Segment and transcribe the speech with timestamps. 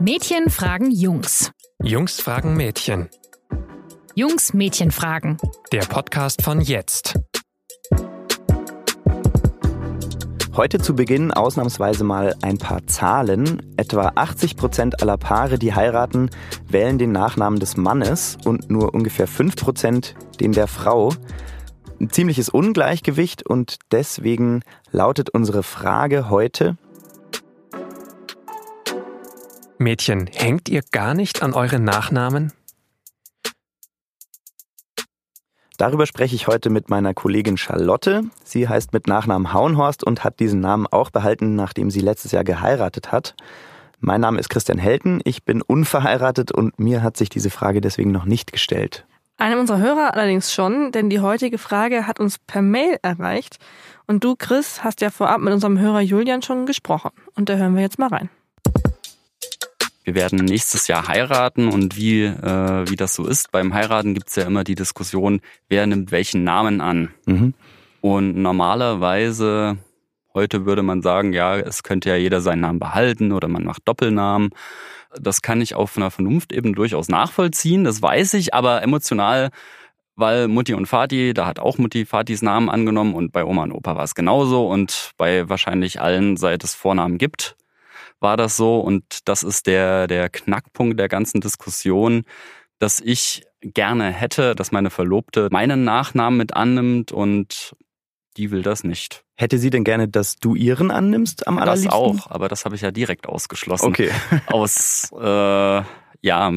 [0.00, 1.50] Mädchen fragen Jungs.
[1.82, 3.08] Jungs fragen Mädchen.
[4.14, 5.38] Jungs Mädchen fragen.
[5.72, 7.18] Der Podcast von jetzt.
[10.54, 13.74] Heute zu Beginn ausnahmsweise mal ein paar Zahlen.
[13.76, 16.30] Etwa 80 Prozent aller Paare, die heiraten,
[16.68, 21.12] wählen den Nachnamen des Mannes und nur ungefähr 5 Prozent den der Frau.
[22.00, 24.62] Ein ziemliches Ungleichgewicht und deswegen
[24.92, 26.76] lautet unsere Frage heute,
[29.80, 32.52] Mädchen, hängt ihr gar nicht an euren Nachnamen?
[35.78, 38.22] Darüber spreche ich heute mit meiner Kollegin Charlotte.
[38.42, 42.42] Sie heißt mit Nachnamen Hauenhorst und hat diesen Namen auch behalten, nachdem sie letztes Jahr
[42.42, 43.36] geheiratet hat.
[44.00, 48.10] Mein Name ist Christian Helten, ich bin unverheiratet und mir hat sich diese Frage deswegen
[48.10, 49.06] noch nicht gestellt.
[49.36, 53.58] Einem unserer Hörer allerdings schon, denn die heutige Frage hat uns per Mail erreicht.
[54.08, 57.10] Und du, Chris, hast ja vorab mit unserem Hörer Julian schon gesprochen.
[57.36, 58.30] Und da hören wir jetzt mal rein
[60.08, 63.52] wir werden nächstes Jahr heiraten und wie, äh, wie das so ist.
[63.52, 67.10] Beim Heiraten gibt es ja immer die Diskussion, wer nimmt welchen Namen an.
[67.26, 67.52] Mhm.
[68.00, 69.76] Und normalerweise,
[70.32, 73.82] heute würde man sagen, ja, es könnte ja jeder seinen Namen behalten oder man macht
[73.84, 74.48] Doppelnamen.
[75.20, 79.50] Das kann ich auf einer Vernunftebene durchaus nachvollziehen, das weiß ich, aber emotional
[80.16, 83.72] weil Mutti und Vati, da hat auch Mutti Vatis Namen angenommen und bei Oma und
[83.72, 87.56] Opa war es genauso und bei wahrscheinlich allen, seit es Vornamen gibt,
[88.20, 92.24] war das so und das ist der, der Knackpunkt der ganzen Diskussion,
[92.78, 97.74] dass ich gerne hätte, dass meine Verlobte meinen Nachnamen mit annimmt und
[98.36, 99.24] die will das nicht.
[99.34, 101.90] Hätte sie denn gerne, dass du ihren annimmst am allerliebsten?
[101.90, 103.86] Das auch, aber das habe ich ja direkt ausgeschlossen.
[103.86, 104.10] Okay.
[104.46, 105.82] Aus äh,
[106.20, 106.52] ja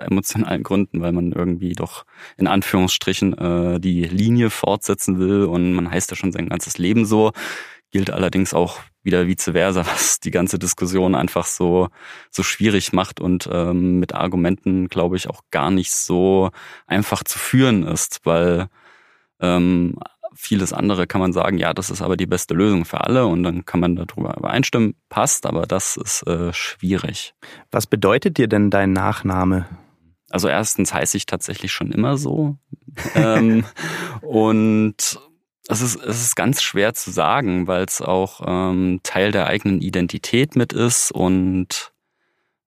[0.00, 2.04] emotionalen Gründen, weil man irgendwie doch
[2.36, 7.04] in Anführungsstrichen äh, die Linie fortsetzen will und man heißt ja schon sein ganzes Leben
[7.04, 7.32] so.
[7.90, 11.88] Gilt allerdings auch wieder vice versa, was die ganze Diskussion einfach so,
[12.30, 16.50] so schwierig macht und ähm, mit Argumenten, glaube ich, auch gar nicht so
[16.86, 18.68] einfach zu führen ist, weil
[19.40, 19.96] ähm,
[20.34, 23.42] vieles andere kann man sagen, ja, das ist aber die beste Lösung für alle und
[23.42, 27.34] dann kann man darüber übereinstimmen, passt, aber das ist äh, schwierig.
[27.70, 29.66] Was bedeutet dir denn dein Nachname?
[30.30, 32.56] Also erstens heiße ich tatsächlich schon immer so.
[33.14, 33.64] ähm,
[34.22, 35.18] und
[35.68, 39.80] es ist, es ist ganz schwer zu sagen, weil es auch ähm, Teil der eigenen
[39.80, 41.92] Identität mit ist und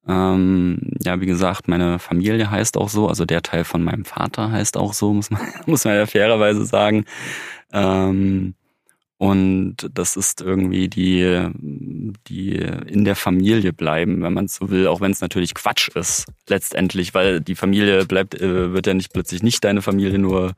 [0.08, 4.52] ähm, ja, wie gesagt, meine Familie heißt auch so, also der Teil von meinem Vater
[4.52, 7.06] heißt auch so, muss man, muss man ja fairerweise sagen.
[7.74, 8.56] Ähm,
[9.20, 11.50] und das ist irgendwie die,
[12.28, 16.26] die in der Familie bleiben, wenn man so will, auch wenn es natürlich Quatsch ist,
[16.48, 20.54] letztendlich, weil die Familie bleibt, äh, wird ja nicht plötzlich nicht deine Familie, nur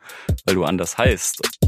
[0.46, 1.59] weil du anders heißt.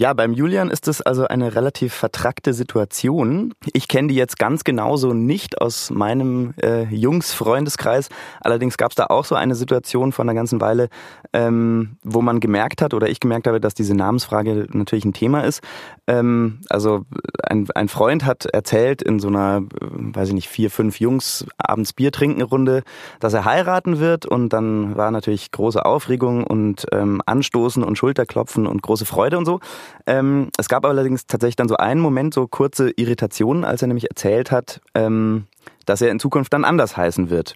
[0.00, 3.52] Ja, beim Julian ist es also eine relativ vertrackte Situation.
[3.72, 8.08] Ich kenne die jetzt ganz genauso nicht aus meinem äh, Jungs-Freundeskreis.
[8.40, 10.88] Allerdings gab es da auch so eine Situation vor einer ganzen Weile,
[11.32, 15.40] ähm, wo man gemerkt hat oder ich gemerkt habe, dass diese Namensfrage natürlich ein Thema
[15.40, 15.64] ist.
[16.06, 17.04] Ähm, also
[17.42, 21.92] ein, ein Freund hat erzählt in so einer, weiß ich nicht, vier, fünf Jungs abends
[21.92, 22.84] Bier trinken Runde,
[23.18, 28.68] dass er heiraten wird und dann war natürlich große Aufregung und ähm, Anstoßen und Schulterklopfen
[28.68, 29.58] und große Freude und so.
[30.06, 34.08] Ähm, es gab allerdings tatsächlich dann so einen Moment, so kurze Irritationen, als er nämlich
[34.10, 35.46] erzählt hat, ähm,
[35.86, 37.54] dass er in Zukunft dann anders heißen wird.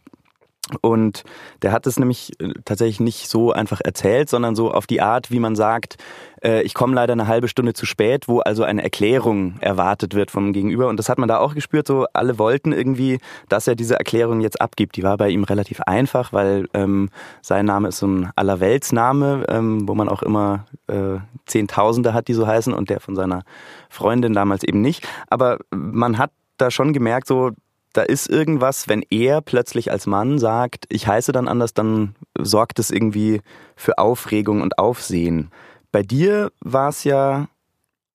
[0.80, 1.24] Und
[1.62, 5.30] der hat es nämlich äh, tatsächlich nicht so einfach erzählt, sondern so auf die Art,
[5.30, 5.96] wie man sagt,
[6.42, 10.30] äh, ich komme leider eine halbe Stunde zu spät, wo also eine Erklärung erwartet wird
[10.30, 10.88] vom Gegenüber.
[10.88, 13.18] Und das hat man da auch gespürt, so alle wollten irgendwie,
[13.48, 14.96] dass er diese Erklärung jetzt abgibt.
[14.96, 17.10] Die war bei ihm relativ einfach, weil ähm,
[17.42, 22.34] sein Name ist so ein Allerweltsname, ähm, wo man auch immer äh, Zehntausende hat, die
[22.34, 23.42] so heißen, und der von seiner
[23.90, 25.06] Freundin damals eben nicht.
[25.28, 27.50] Aber man hat da schon gemerkt, so
[27.92, 32.78] da ist irgendwas, wenn er plötzlich als Mann sagt, ich heiße dann anders, dann sorgt
[32.78, 33.40] es irgendwie
[33.76, 35.50] für Aufregung und Aufsehen.
[35.90, 37.48] Bei dir war es ja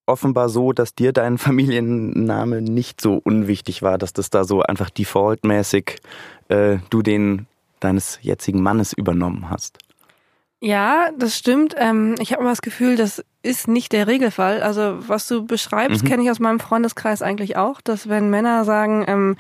[0.08, 4.90] offenbar so, dass dir dein Familienname nicht so unwichtig war, dass das da so einfach
[4.90, 5.98] defaultmäßig
[6.50, 7.48] äh, du den
[7.80, 9.78] deines jetzigen Mannes übernommen hast.
[10.60, 11.76] Ja, das stimmt.
[11.78, 14.64] Ähm, ich habe immer das Gefühl, das ist nicht der Regelfall.
[14.64, 16.08] Also was du beschreibst, mhm.
[16.08, 19.38] kenne ich aus meinem Freundeskreis eigentlich auch, dass wenn Männer sagen, ähm,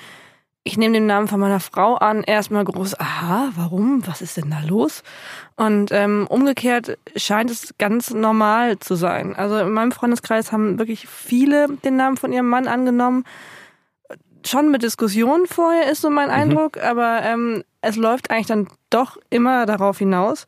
[0.67, 4.05] ich nehme den Namen von meiner Frau an, erstmal groß, aha, warum?
[4.05, 5.01] Was ist denn da los?
[5.55, 9.33] Und ähm, umgekehrt scheint es ganz normal zu sein.
[9.33, 13.23] Also in meinem Freundeskreis haben wirklich viele den Namen von ihrem Mann angenommen.
[14.45, 16.33] Schon mit Diskussionen vorher ist so mein mhm.
[16.33, 20.47] Eindruck, aber ähm, es läuft eigentlich dann doch immer darauf hinaus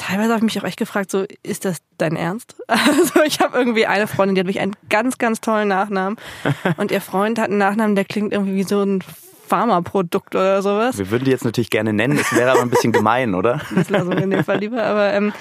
[0.00, 2.56] teilweise habe ich mich auch echt gefragt, so, ist das dein Ernst?
[2.68, 6.16] Also ich habe irgendwie eine Freundin, die hat wirklich einen ganz, ganz tollen Nachnamen.
[6.76, 9.04] Und ihr Freund hat einen Nachnamen, der klingt irgendwie wie so ein
[9.46, 10.96] Pharmaprodukt oder sowas.
[10.96, 13.60] Wir würden die jetzt natürlich gerne nennen, es wäre aber ein bisschen gemein, oder?
[13.70, 15.32] Wir in dem Fall lieber, aber ähm,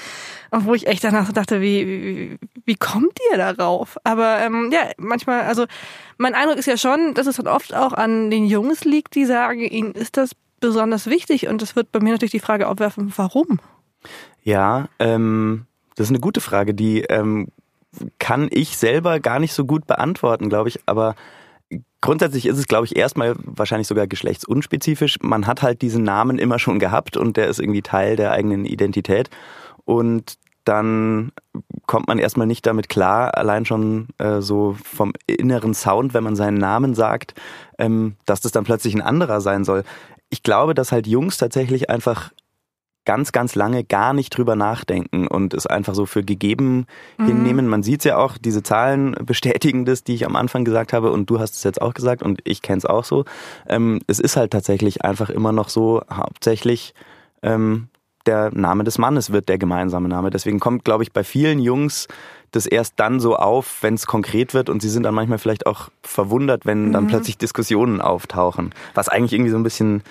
[0.51, 3.97] wo ich echt danach so dachte, wie, wie, wie kommt ihr darauf?
[4.03, 5.65] Aber ähm, ja, manchmal, also
[6.17, 9.25] mein Eindruck ist ja schon, dass es dann oft auch an den Jungs liegt, die
[9.25, 13.13] sagen, ihnen ist das besonders wichtig und das wird bei mir natürlich die Frage aufwerfen,
[13.15, 13.59] warum?
[14.43, 15.65] Ja, ähm,
[15.95, 17.47] das ist eine gute Frage, die ähm,
[18.19, 21.15] kann ich selber gar nicht so gut beantworten, glaube ich, aber
[22.01, 25.17] Grundsätzlich ist es, glaube ich, erstmal wahrscheinlich sogar geschlechtsunspezifisch.
[25.21, 28.65] Man hat halt diesen Namen immer schon gehabt und der ist irgendwie Teil der eigenen
[28.65, 29.29] Identität
[29.83, 31.31] und dann
[31.87, 36.35] kommt man erstmal nicht damit klar, allein schon äh, so vom inneren Sound, wenn man
[36.35, 37.33] seinen Namen sagt,
[37.77, 39.83] ähm, dass das dann plötzlich ein anderer sein soll.
[40.29, 42.31] Ich glaube, dass halt Jungs tatsächlich einfach
[43.05, 46.85] ganz, ganz lange gar nicht drüber nachdenken und es einfach so für gegeben
[47.17, 47.25] mhm.
[47.25, 47.67] hinnehmen.
[47.67, 51.11] Man sieht es ja auch, diese Zahlen bestätigen das, die ich am Anfang gesagt habe
[51.11, 53.25] und du hast es jetzt auch gesagt und ich kenne es auch so.
[53.67, 56.93] Ähm, es ist halt tatsächlich einfach immer noch so, hauptsächlich
[57.41, 57.87] ähm,
[58.25, 60.29] der Name des Mannes wird der gemeinsame Name.
[60.29, 62.07] Deswegen kommt, glaube ich, bei vielen Jungs
[62.51, 65.65] das erst dann so auf, wenn es konkret wird und sie sind dann manchmal vielleicht
[65.65, 66.93] auch verwundert, wenn mhm.
[66.93, 70.03] dann plötzlich Diskussionen auftauchen, was eigentlich irgendwie so ein bisschen,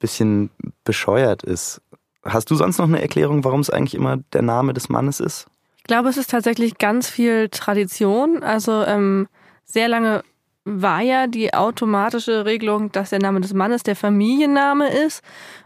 [0.00, 0.50] bisschen
[0.84, 1.80] bescheuert ist.
[2.24, 5.46] Hast du sonst noch eine Erklärung, warum es eigentlich immer der Name des Mannes ist?
[5.76, 8.42] Ich glaube, es ist tatsächlich ganz viel Tradition.
[8.42, 9.28] Also ähm,
[9.64, 10.22] sehr lange
[10.64, 15.22] war ja die automatische Regelung, dass der Name des Mannes der Familienname ist.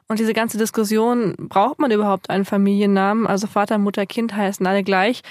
[0.08, 3.26] Und diese ganze Diskussion, braucht man überhaupt einen Familiennamen?
[3.26, 5.22] Also Vater, Mutter, Kind heißen alle gleich.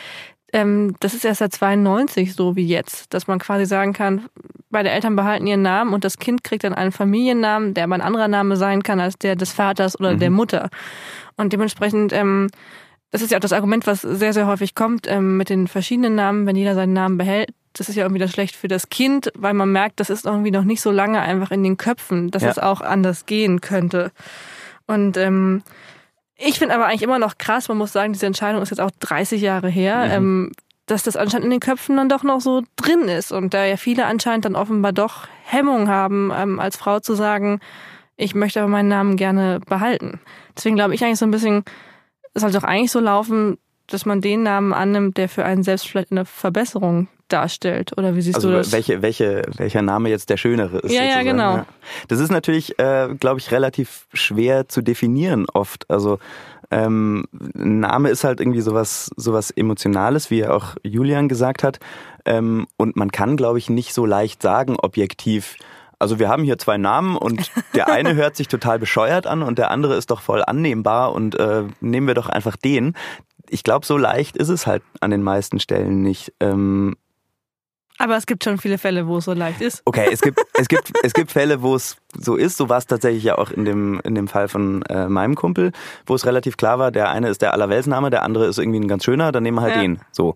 [0.54, 4.30] Ähm, das ist erst seit 92 so wie jetzt, dass man quasi sagen kann,
[4.70, 8.02] beide Eltern behalten ihren Namen und das Kind kriegt dann einen Familiennamen, der aber ein
[8.02, 10.20] anderer Name sein kann als der des Vaters oder mhm.
[10.20, 10.70] der Mutter.
[11.36, 12.50] Und dementsprechend, ähm,
[13.12, 16.16] das ist ja auch das Argument, was sehr, sehr häufig kommt ähm, mit den verschiedenen
[16.16, 17.50] Namen, wenn jeder seinen Namen behält.
[17.74, 20.52] Das ist ja irgendwie das schlecht für das Kind, weil man merkt, das ist irgendwie
[20.52, 22.50] noch nicht so lange einfach in den Köpfen, dass ja.
[22.50, 24.12] es auch anders gehen könnte.
[24.88, 25.62] Und ähm,
[26.38, 28.92] ich finde aber eigentlich immer noch krass, man muss sagen, diese Entscheidung ist jetzt auch
[29.00, 30.12] 30 Jahre her, mhm.
[30.12, 30.52] ähm,
[30.86, 33.78] dass das anscheinend in den Köpfen dann doch noch so drin ist und da ja
[33.78, 37.60] viele anscheinend dann offenbar doch Hemmung haben, ähm, als Frau zu sagen,
[38.16, 40.20] ich möchte aber meinen Namen gerne behalten.
[40.56, 41.64] Deswegen glaube ich eigentlich so ein bisschen,
[42.34, 43.58] es soll doch eigentlich so laufen,
[43.88, 47.98] dass man den Namen annimmt, der für einen selbst vielleicht eine Verbesserung darstellt.
[47.98, 48.72] Oder wie siehst also du das?
[48.72, 50.92] Welche, welche, welcher Name jetzt der schönere ist.
[50.92, 51.28] Ja, sozusagen.
[51.28, 51.66] ja, genau.
[52.08, 55.90] Das ist natürlich, äh, glaube ich, relativ schwer zu definieren oft.
[55.90, 56.20] Also
[56.70, 61.80] ähm, Name ist halt irgendwie sowas, sowas Emotionales, wie ja auch Julian gesagt hat.
[62.26, 65.56] Ähm, und man kann, glaube ich, nicht so leicht sagen, objektiv,
[66.00, 69.58] also wir haben hier zwei Namen und der eine hört sich total bescheuert an und
[69.58, 72.96] der andere ist doch voll annehmbar und äh, nehmen wir doch einfach den.
[73.50, 76.34] Ich glaube, so leicht ist es halt an den meisten Stellen nicht.
[76.42, 76.98] Ähm,
[77.98, 79.82] aber es gibt schon viele Fälle, wo es so leicht ist.
[79.86, 82.58] Okay, es gibt, es gibt, es gibt Fälle, wo es so ist.
[82.58, 85.72] So war es tatsächlich ja auch in dem, in dem Fall von äh, meinem Kumpel,
[86.06, 88.88] wo es relativ klar war, der eine ist der Allerweltsname, der andere ist irgendwie ein
[88.88, 89.82] ganz schöner, dann nehmen wir halt ja.
[89.82, 90.00] den.
[90.12, 90.36] So.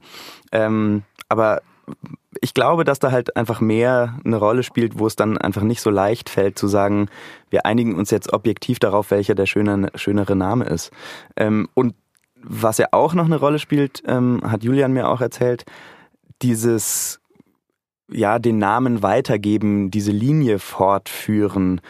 [0.51, 1.61] Ähm, aber
[2.41, 5.81] ich glaube, dass da halt einfach mehr eine Rolle spielt, wo es dann einfach nicht
[5.81, 7.09] so leicht fällt zu sagen,
[7.49, 10.91] wir einigen uns jetzt objektiv darauf, welcher der schöne, schönere Name ist.
[11.35, 11.95] Ähm, und
[12.43, 15.65] was ja auch noch eine Rolle spielt, ähm, hat Julian mir auch erzählt,
[16.41, 17.20] dieses
[18.11, 21.81] ja, den Namen weitergeben, diese Linie fortführen.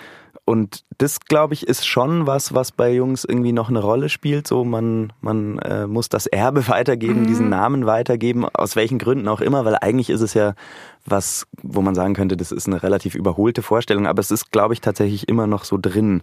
[0.43, 4.47] Und das, glaube ich, ist schon was, was bei Jungs irgendwie noch eine Rolle spielt.
[4.47, 7.27] So, man, man äh, muss das Erbe weitergeben, mhm.
[7.27, 10.53] diesen Namen weitergeben, aus welchen Gründen auch immer, weil eigentlich ist es ja
[11.05, 14.73] was, wo man sagen könnte, das ist eine relativ überholte Vorstellung, aber es ist, glaube
[14.73, 16.21] ich, tatsächlich immer noch so drin.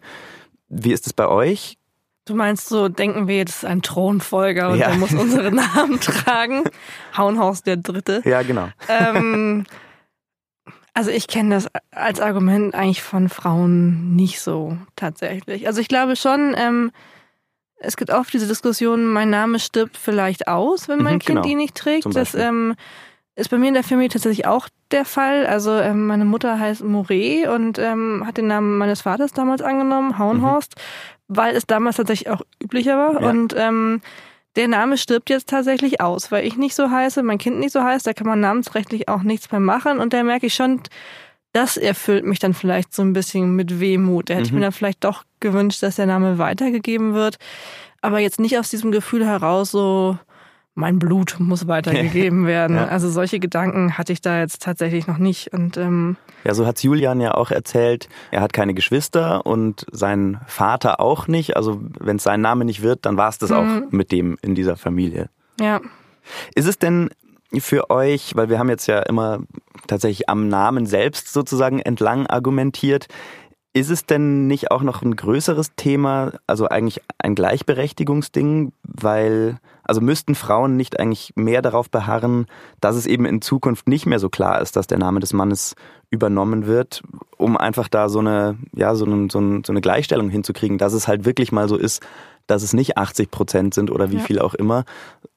[0.69, 1.78] Wie ist es bei euch?
[2.26, 4.88] Du meinst so, denken wir jetzt ein Thronfolger und ja.
[4.88, 6.64] der muss unsere Namen tragen?
[7.17, 8.21] Hauenhaus der Dritte.
[8.26, 8.69] Ja, genau.
[8.88, 9.64] Ähm,
[10.99, 15.69] also ich kenne das als Argument eigentlich von Frauen nicht so tatsächlich.
[15.69, 16.90] Also ich glaube schon, ähm,
[17.76, 21.49] es gibt oft diese Diskussion, mein Name stirbt vielleicht aus, wenn mein mhm, Kind genau.
[21.49, 22.17] ihn nicht trägt.
[22.17, 22.75] Das ähm,
[23.37, 25.47] ist bei mir in der Familie tatsächlich auch der Fall.
[25.47, 30.19] Also ähm, meine Mutter heißt Moret und ähm, hat den Namen meines Vaters damals angenommen,
[30.19, 31.37] Hauenhorst, mhm.
[31.37, 33.23] weil es damals tatsächlich auch üblicher war.
[33.23, 33.31] Ja.
[33.31, 34.00] Und ähm,
[34.59, 37.83] der Name stirbt jetzt tatsächlich aus, weil ich nicht so heiße, mein Kind nicht so
[37.83, 40.83] heißt, da kann man namensrechtlich auch nichts mehr machen und da merke ich schon,
[41.53, 44.29] das erfüllt mich dann vielleicht so ein bisschen mit Wehmut.
[44.29, 44.47] Da hätte mhm.
[44.47, 47.38] ich mir dann vielleicht doch gewünscht, dass der Name weitergegeben wird,
[48.03, 50.19] aber jetzt nicht aus diesem Gefühl heraus so,
[50.78, 52.76] mein Blut muss weitergegeben werden.
[52.76, 52.87] ja.
[52.87, 55.52] Also solche Gedanken hatte ich da jetzt tatsächlich noch nicht.
[55.52, 58.08] Und ähm, ja, so hat's Julian ja auch erzählt.
[58.30, 61.56] Er hat keine Geschwister und sein Vater auch nicht.
[61.56, 63.56] Also wenn es sein Name nicht wird, dann war es das mhm.
[63.56, 65.28] auch mit dem in dieser Familie.
[65.61, 65.80] Ja.
[66.54, 67.11] Ist es denn
[67.58, 69.40] für euch, weil wir haben jetzt ja immer
[69.88, 73.08] tatsächlich am Namen selbst sozusagen entlang argumentiert,
[73.78, 80.00] Ist es denn nicht auch noch ein größeres Thema, also eigentlich ein Gleichberechtigungsding, weil, also
[80.00, 82.47] müssten Frauen nicht eigentlich mehr darauf beharren,
[82.80, 85.76] dass es eben in Zukunft nicht mehr so klar ist, dass der Name des Mannes
[86.11, 87.04] übernommen wird,
[87.37, 91.25] um einfach da so eine, ja, so, eine, so eine Gleichstellung hinzukriegen, dass es halt
[91.25, 92.04] wirklich mal so ist,
[92.49, 94.23] dass es nicht 80 Prozent sind oder wie ja.
[94.25, 94.87] viel auch immer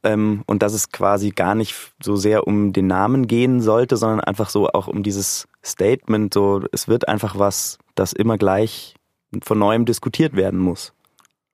[0.01, 4.21] ähm, und dass es quasi gar nicht so sehr um den Namen gehen sollte, sondern
[4.21, 8.95] einfach so auch um dieses Statement, so es wird einfach was, das immer gleich
[9.43, 10.93] von neuem diskutiert werden muss.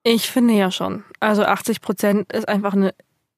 [0.04, 1.04] Ich finde ja schon.
[1.20, 2.94] Also 80 Prozent ist einfach eine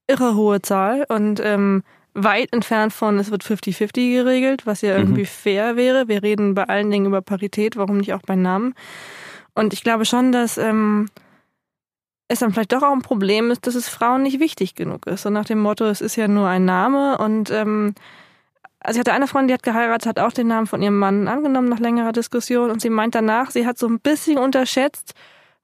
[0.08, 1.84] irre hohe Zahl und ähm,
[2.14, 5.28] weit entfernt von, es wird 50-50 geregelt, was ja irgendwie mhm.
[5.28, 6.08] fair wäre.
[6.08, 8.76] Wir reden bei allen Dingen über Parität, warum nicht auch bei Namen?
[9.56, 11.08] Und ich glaube schon, dass ähm,
[12.28, 15.24] es dann vielleicht doch auch ein Problem ist, dass es Frauen nicht wichtig genug ist.
[15.24, 17.94] So nach dem Motto, es ist ja nur ein Name und ähm,
[18.82, 21.28] also ich hatte eine Freundin, die hat geheiratet, hat auch den Namen von ihrem Mann
[21.28, 25.14] angenommen nach längerer Diskussion und sie meint danach, sie hat so ein bisschen unterschätzt,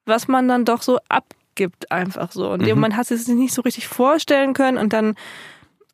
[0.05, 2.51] was man dann doch so abgibt einfach so.
[2.51, 2.79] Und mhm.
[2.79, 5.15] man hat sie sich nicht so richtig vorstellen können und dann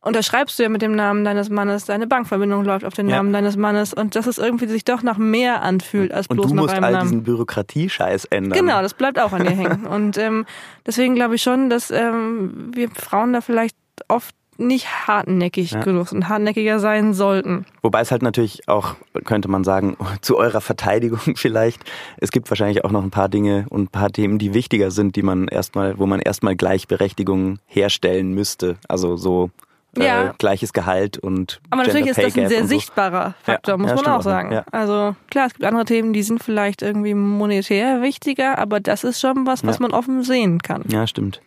[0.02, 3.18] unterschreibst du ja mit dem Namen deines Mannes, deine Bankverbindung läuft auf den ja.
[3.18, 6.52] Namen deines Mannes und dass es irgendwie sich doch nach mehr anfühlt als bloß und
[6.52, 7.04] du nach musst einem all Namen.
[7.04, 8.58] diesen Bürokratiescheiß ändern.
[8.58, 9.86] Genau, das bleibt auch an dir hängen.
[9.92, 10.46] Und ähm,
[10.86, 13.76] deswegen glaube ich schon, dass ähm, wir Frauen da vielleicht
[14.08, 15.82] oft nicht hartnäckig ja.
[15.82, 17.66] genug und hartnäckiger sein sollten.
[17.82, 21.84] Wobei es halt natürlich auch, könnte man sagen, zu eurer Verteidigung vielleicht,
[22.18, 25.16] es gibt wahrscheinlich auch noch ein paar Dinge und ein paar Themen, die wichtiger sind,
[25.16, 28.78] die man erstmal, wo man erstmal Gleichberechtigung herstellen müsste.
[28.88, 29.50] Also so
[29.98, 30.30] äh, ja.
[30.30, 32.68] äh, gleiches Gehalt und Aber Gender natürlich ist das ein sehr so.
[32.68, 33.78] sichtbarer Faktor, ja.
[33.78, 34.52] muss man auch sagen.
[34.54, 34.64] Ja.
[34.72, 39.20] Also klar, es gibt andere Themen, die sind vielleicht irgendwie monetär wichtiger, aber das ist
[39.20, 40.84] schon was, was man offen sehen kann.
[40.88, 41.42] Ja, stimmt.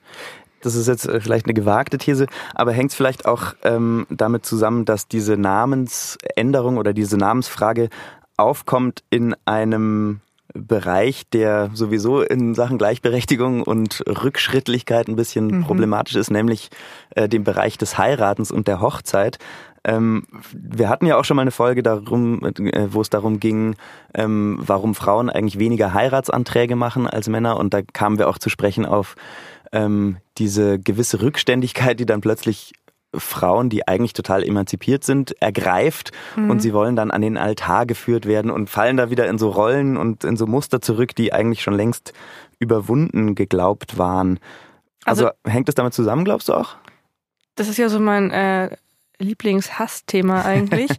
[0.64, 4.46] Das ist jetzt äh, vielleicht eine gewagte These, aber hängt es vielleicht auch ähm, damit
[4.46, 7.88] zusammen, dass diese Namensänderung oder diese Namensfrage
[8.36, 10.20] aufkommt in einem
[10.54, 15.64] Bereich, der sowieso in Sachen Gleichberechtigung und Rückschrittlichkeit ein bisschen mhm.
[15.64, 16.70] problematisch ist, nämlich
[17.10, 19.38] äh, dem Bereich des Heiratens und der Hochzeit.
[19.82, 23.74] Ähm, wir hatten ja auch schon mal eine Folge darum, äh, wo es darum ging,
[24.14, 27.58] ähm, warum Frauen eigentlich weniger Heiratsanträge machen als Männer.
[27.58, 29.16] Und da kamen wir auch zu sprechen auf
[29.72, 32.72] ähm, diese gewisse Rückständigkeit, die dann plötzlich
[33.16, 36.50] Frauen, die eigentlich total emanzipiert sind, ergreift mhm.
[36.50, 39.50] und sie wollen dann an den Altar geführt werden und fallen da wieder in so
[39.50, 42.12] Rollen und in so Muster zurück, die eigentlich schon längst
[42.58, 44.40] überwunden geglaubt waren.
[45.04, 46.76] Also, also hängt das damit zusammen, glaubst du auch?
[47.54, 48.76] Das ist ja so mein äh,
[49.18, 50.90] Lieblingshassthema eigentlich.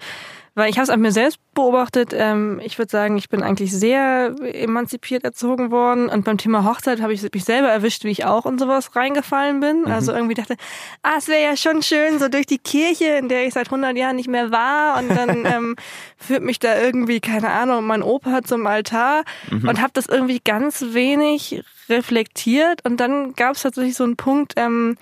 [0.56, 2.14] Weil ich habe es an mir selbst beobachtet.
[2.14, 6.08] Ähm, ich würde sagen, ich bin eigentlich sehr emanzipiert erzogen worden.
[6.08, 9.60] Und beim Thema Hochzeit habe ich mich selber erwischt, wie ich auch in sowas reingefallen
[9.60, 9.82] bin.
[9.82, 9.92] Mhm.
[9.92, 10.56] Also irgendwie dachte,
[11.04, 13.98] ah, es wäre ja schon schön, so durch die Kirche, in der ich seit 100
[13.98, 14.98] Jahren nicht mehr war.
[14.98, 15.76] Und dann ähm,
[16.18, 19.26] führt mich da irgendwie, keine Ahnung, mein Opa zum Altar.
[19.52, 19.68] Mhm.
[19.68, 22.86] Und habe das irgendwie ganz wenig reflektiert.
[22.86, 24.96] Und dann gab es tatsächlich so einen Punkt, ähm,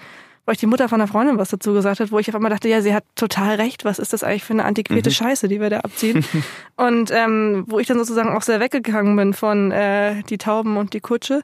[0.45, 2.51] weil ich die Mutter von einer Freundin was dazu gesagt hat, wo ich auf einmal
[2.51, 5.13] dachte, ja, sie hat total recht, was ist das eigentlich für eine antiquierte mhm.
[5.13, 6.25] Scheiße, die wir da abziehen?
[6.75, 10.93] und ähm, wo ich dann sozusagen auch sehr weggegangen bin von äh, die Tauben und
[10.93, 11.41] die Kutsche.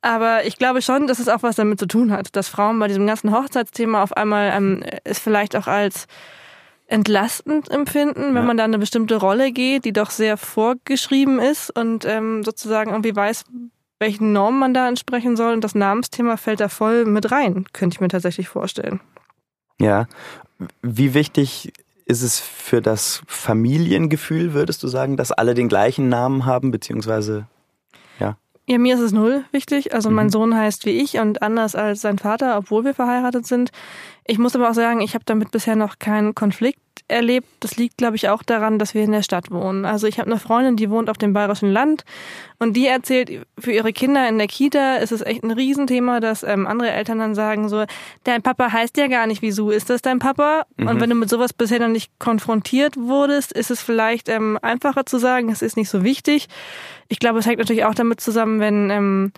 [0.00, 2.88] Aber ich glaube schon, dass es auch was damit zu tun hat, dass Frauen bei
[2.88, 6.06] diesem ganzen Hochzeitsthema auf einmal ähm, es vielleicht auch als
[6.88, 8.42] entlastend empfinden, wenn ja.
[8.42, 13.16] man da eine bestimmte Rolle geht, die doch sehr vorgeschrieben ist und ähm, sozusagen irgendwie
[13.16, 13.44] weiß,
[13.98, 15.54] welchen Normen man da entsprechen soll.
[15.54, 19.00] Und das Namensthema fällt da voll mit rein, könnte ich mir tatsächlich vorstellen.
[19.80, 20.06] Ja.
[20.82, 21.72] Wie wichtig
[22.06, 27.46] ist es für das Familiengefühl, würdest du sagen, dass alle den gleichen Namen haben, beziehungsweise
[28.20, 28.38] ja?
[28.68, 29.92] Ja, mir ist es null wichtig.
[29.92, 30.30] Also mein mhm.
[30.30, 33.70] Sohn heißt wie ich und anders als sein Vater, obwohl wir verheiratet sind.
[34.24, 37.48] Ich muss aber auch sagen, ich habe damit bisher noch keinen Konflikt erlebt.
[37.60, 39.84] Das liegt, glaube ich, auch daran, dass wir in der Stadt wohnen.
[39.84, 42.04] Also ich habe eine Freundin, die wohnt auf dem bayerischen Land
[42.58, 46.42] und die erzählt, für ihre Kinder in der Kita ist es echt ein Riesenthema, dass
[46.42, 47.84] ähm, andere Eltern dann sagen so,
[48.24, 50.66] dein Papa heißt ja gar nicht wieso, ist das dein Papa?
[50.76, 50.88] Mhm.
[50.88, 55.06] Und wenn du mit sowas bisher noch nicht konfrontiert wurdest, ist es vielleicht ähm, einfacher
[55.06, 56.48] zu sagen, es ist nicht so wichtig.
[57.08, 59.32] Ich glaube, es hängt natürlich auch damit zusammen, wenn ähm,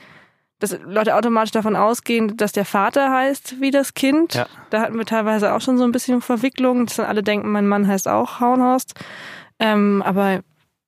[0.58, 4.34] dass Leute automatisch davon ausgehen, dass der Vater heißt wie das Kind.
[4.34, 4.46] Ja.
[4.70, 7.68] Da hatten wir teilweise auch schon so ein bisschen Verwicklungen, dass dann alle denken, mein
[7.68, 8.94] Mann heißt auch Hauenhorst.
[9.60, 10.40] Ähm, aber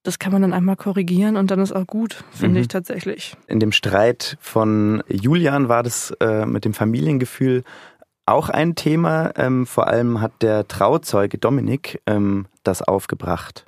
[0.02, 2.62] das kann man dann einmal korrigieren und dann ist auch gut, finde mhm.
[2.62, 3.36] ich tatsächlich.
[3.46, 7.64] In dem Streit von Julian war das äh, mit dem Familiengefühl
[8.26, 9.32] auch ein Thema.
[9.36, 13.66] Ähm, vor allem hat der Trauzeuge Dominik ähm, das aufgebracht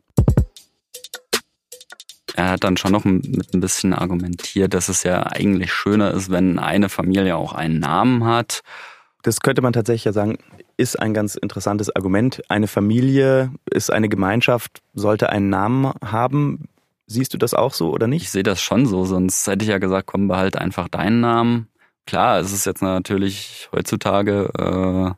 [2.35, 6.31] er hat dann schon noch mit ein bisschen argumentiert, dass es ja eigentlich schöner ist,
[6.31, 8.62] wenn eine Familie auch einen Namen hat.
[9.23, 10.39] Das könnte man tatsächlich ja sagen,
[10.77, 12.43] ist ein ganz interessantes Argument.
[12.49, 16.69] Eine Familie ist eine Gemeinschaft, sollte einen Namen haben.
[17.07, 18.23] Siehst du das auch so oder nicht?
[18.23, 21.69] Ich sehe das schon so, sonst hätte ich ja gesagt, komm, behalt einfach deinen Namen.
[22.07, 25.12] Klar, es ist jetzt natürlich heutzutage äh,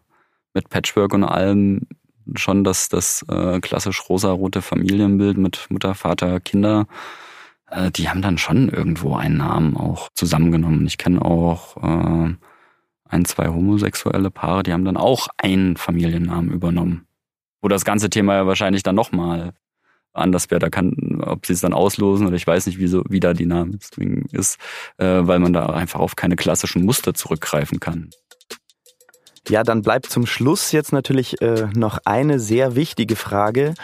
[0.53, 1.87] mit Patchwork und allem
[2.35, 6.87] schon das, das äh, klassisch rosa-rote Familienbild mit Mutter, Vater, Kinder.
[7.71, 10.87] Äh, die haben dann schon irgendwo einen Namen auch zusammengenommen.
[10.87, 12.35] Ich kenne auch äh,
[13.09, 17.07] ein, zwei homosexuelle Paare, die haben dann auch einen Familiennamen übernommen.
[17.61, 19.55] Wo das ganze Thema ja wahrscheinlich dann nochmal
[20.15, 20.61] anders wäre.
[20.61, 23.35] Da kann, ob sie es dann auslosen oder ich weiß nicht, wie, so, wie da
[23.35, 24.59] die Namensding ist,
[24.99, 28.11] äh, weil man da einfach auf keine klassischen Muster zurückgreifen kann.
[29.49, 33.75] Ja, dann bleibt zum Schluss jetzt natürlich äh, noch eine sehr wichtige Frage,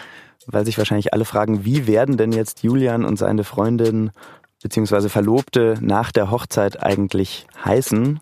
[0.47, 4.11] weil sich wahrscheinlich alle fragen, wie werden denn jetzt Julian und seine Freundin
[4.63, 5.09] bzw.
[5.09, 8.19] Verlobte nach der Hochzeit eigentlich heißen?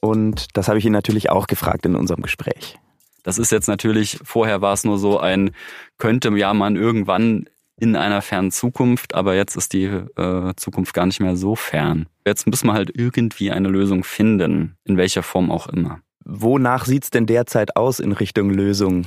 [0.00, 2.78] Und das habe ich ihn natürlich auch gefragt in unserem Gespräch.
[3.22, 5.52] Das ist jetzt natürlich, vorher war es nur so ein,
[5.96, 11.06] könnte ja man irgendwann in einer fernen Zukunft, aber jetzt ist die äh, Zukunft gar
[11.06, 12.06] nicht mehr so fern.
[12.26, 16.00] Jetzt müssen wir halt irgendwie eine Lösung finden, in welcher Form auch immer.
[16.24, 19.06] Wonach sieht's denn derzeit aus in Richtung Lösung,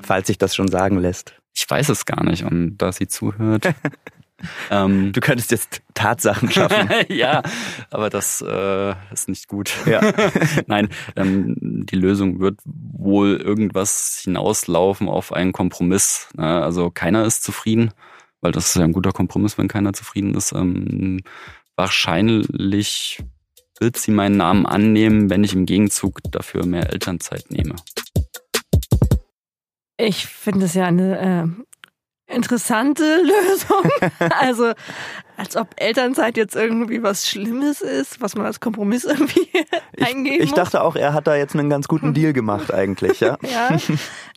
[0.00, 1.34] falls sich das schon sagen lässt?
[1.54, 3.74] Ich weiß es gar nicht und da sie zuhört.
[4.70, 6.88] ähm, du könntest jetzt Tatsachen schaffen.
[7.08, 7.42] ja,
[7.90, 9.72] aber das äh, ist nicht gut.
[9.86, 10.00] Ja.
[10.66, 16.28] Nein, ähm, die Lösung wird wohl irgendwas hinauslaufen auf einen Kompromiss.
[16.36, 16.62] Ne?
[16.62, 17.90] Also keiner ist zufrieden,
[18.40, 20.52] weil das ist ja ein guter Kompromiss, wenn keiner zufrieden ist.
[20.52, 21.20] Ähm,
[21.74, 23.24] wahrscheinlich
[23.80, 27.76] wird sie meinen Namen annehmen, wenn ich im Gegenzug dafür mehr Elternzeit nehme.
[29.96, 31.56] Ich finde es ja eine
[32.28, 33.90] äh, interessante Lösung.
[34.38, 34.72] also
[35.36, 39.48] als ob Elternzeit jetzt irgendwie was Schlimmes ist, was man als Kompromiss irgendwie
[39.96, 43.20] ich, eingehen Ich dachte auch, er hat da jetzt einen ganz guten Deal gemacht eigentlich,
[43.20, 43.38] ja.
[43.42, 43.76] ja.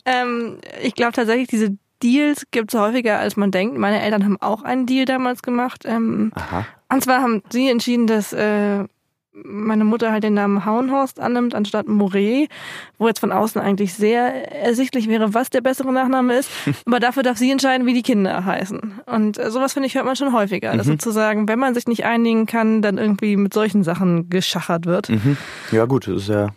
[0.05, 3.77] Ähm, ich glaube tatsächlich, diese Deals gibt es häufiger, als man denkt.
[3.77, 5.83] Meine Eltern haben auch einen Deal damals gemacht.
[5.85, 6.65] Ähm, Aha.
[6.89, 8.85] Und zwar haben sie entschieden, dass äh,
[9.33, 12.49] meine Mutter halt den Namen Hauenhorst annimmt anstatt Moret,
[12.97, 16.49] wo jetzt von außen eigentlich sehr ersichtlich wäre, was der bessere Nachname ist.
[16.85, 19.01] Aber dafür darf sie entscheiden, wie die Kinder heißen.
[19.05, 20.77] Und äh, sowas finde ich hört man schon häufiger, mhm.
[20.77, 25.09] dass sozusagen, wenn man sich nicht einigen kann, dann irgendwie mit solchen Sachen geschachert wird.
[25.09, 25.37] Mhm.
[25.71, 26.49] Ja gut, das ist ja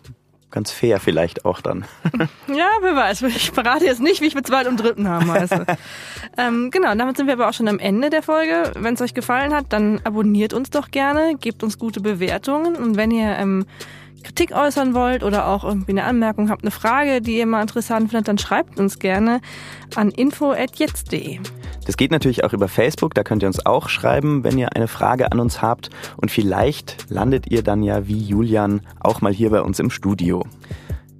[0.55, 1.85] ganz fair vielleicht auch dann.
[2.47, 3.21] ja, wer weiß.
[3.23, 5.65] Ich verrate jetzt nicht, wie ich mit zweit und dritten haben heiße.
[6.37, 8.71] ähm, genau, damit sind wir aber auch schon am Ende der Folge.
[8.75, 12.95] Wenn es euch gefallen hat, dann abonniert uns doch gerne, gebt uns gute Bewertungen und
[12.95, 13.65] wenn ihr ähm,
[14.23, 18.09] Kritik äußern wollt oder auch irgendwie eine Anmerkung habt, eine Frage, die ihr mal interessant
[18.09, 19.41] findet, dann schreibt uns gerne
[19.95, 21.39] an info@jetzt.de.
[21.85, 24.87] Das geht natürlich auch über Facebook, da könnt ihr uns auch schreiben, wenn ihr eine
[24.87, 29.51] Frage an uns habt und vielleicht landet ihr dann ja wie Julian auch mal hier
[29.51, 30.43] bei uns im Studio.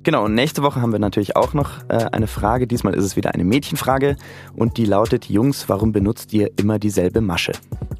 [0.05, 2.67] Genau, und nächste Woche haben wir natürlich auch noch äh, eine Frage.
[2.67, 4.17] Diesmal ist es wieder eine Mädchenfrage
[4.55, 7.53] und die lautet, Jungs, warum benutzt ihr immer dieselbe Masche?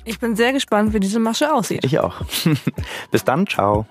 [0.04, 1.84] Ich bin sehr gespannt, wie diese Masche aussieht.
[1.84, 2.21] Ich auch.
[3.12, 3.88] Bis dann, ciao.